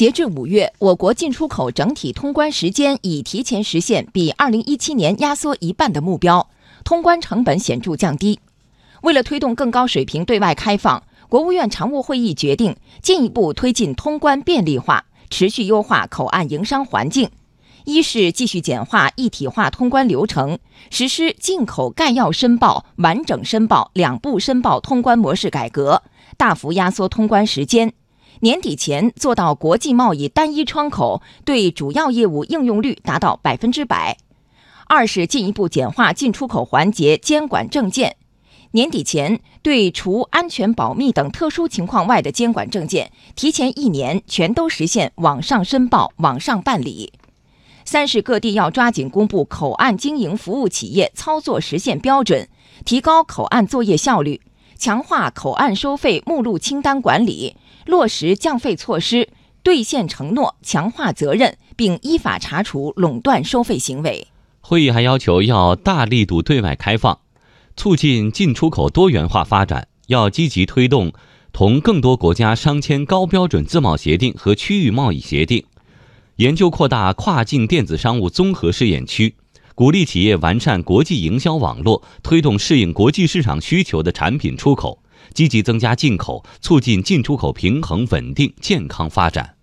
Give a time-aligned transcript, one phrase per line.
[0.00, 6.48] 截至五月，我国进出口整体通关时间已提前实现比2017年压缩一半的目标，
[6.84, 8.40] 通关成本显著降低。
[9.02, 17.28] 为了推动更高水平对外开放，国务院常务会议决定进一步推进通关便利化，持续优化口岸营商环境。
[17.84, 20.58] 一是继续简化一体化通关流程，
[20.88, 26.02] 实施进口概要申报、完整申报两步申报通关模式改革，
[26.38, 27.92] 大幅压缩通关时间。
[28.40, 34.16] 年底前做到国际贸易单一窗口对主要业务应用率达到百分之百。
[34.86, 38.16] 二是进一步简化进出口环节监管证件，
[38.72, 47.12] 年底前对除安全保密等特殊情况外的监管证件，提前一年全都实现网上申报、网上办理。
[47.84, 52.48] 三是各地要抓紧公布口岸经营服务企业操作实现标准，
[52.84, 54.40] 提高口岸作业效率，
[54.80, 57.54] 强化口岸收费目录清单管理。
[57.84, 59.28] 落实降费措施，
[59.62, 64.26] 兑现承诺，强化责任，并依法查处垄断收费行为。
[64.62, 67.18] 会议还要求要大力度对外开放，
[67.76, 71.12] 促进进出口多元化发展，要积极推动
[71.52, 75.62] 同更多国家商签高标准自贸协定和区域贸易协定，
[76.36, 79.34] 研究扩大跨境电子商务综合试验区，
[79.80, 85.02] 鼓励企业完善国际营销网络，推动适应国际市场需求的产品出口。
[85.32, 89.54] 积极增加进口，促进进出口平衡、稳定、健康发展。